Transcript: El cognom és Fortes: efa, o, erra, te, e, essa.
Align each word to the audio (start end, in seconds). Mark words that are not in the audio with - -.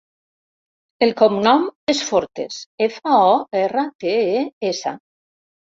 El 1.07 1.13
cognom 1.19 1.67
és 1.93 2.01
Fortes: 2.07 2.57
efa, 2.89 3.21
o, 3.29 3.37
erra, 3.63 3.87
te, 4.05 4.19
e, 4.43 4.43
essa. 4.75 4.99